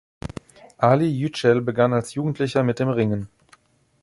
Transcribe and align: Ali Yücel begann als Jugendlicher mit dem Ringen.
Ali 0.79 1.05
Yücel 1.09 1.61
begann 1.61 1.93
als 1.93 2.15
Jugendlicher 2.15 2.63
mit 2.63 2.79
dem 2.79 2.89
Ringen. 2.89 3.29